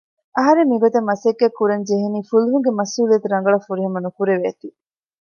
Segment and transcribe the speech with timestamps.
[0.35, 4.67] އަހަރެން މިގޮތަށް މަސައްކަތް ކުރަން ޖެހެނީ ފުލުހުންގެ މަސްއޫލިއްޔަތު ރަނގަޅަށް ފުރިހަމަ ނުކުރެވޭތީ